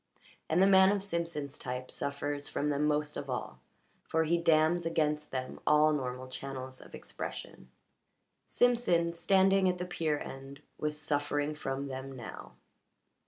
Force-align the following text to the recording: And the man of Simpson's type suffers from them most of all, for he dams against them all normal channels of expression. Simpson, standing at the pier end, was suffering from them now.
And 0.49 0.63
the 0.63 0.65
man 0.65 0.91
of 0.91 1.03
Simpson's 1.03 1.59
type 1.59 1.91
suffers 1.91 2.49
from 2.49 2.69
them 2.71 2.87
most 2.87 3.17
of 3.17 3.29
all, 3.29 3.59
for 4.01 4.23
he 4.23 4.35
dams 4.39 4.83
against 4.83 5.29
them 5.29 5.59
all 5.67 5.93
normal 5.93 6.27
channels 6.27 6.81
of 6.81 6.95
expression. 6.95 7.69
Simpson, 8.47 9.13
standing 9.13 9.69
at 9.69 9.77
the 9.77 9.85
pier 9.85 10.17
end, 10.17 10.63
was 10.79 10.99
suffering 10.99 11.53
from 11.53 11.85
them 11.85 12.15
now. 12.15 12.53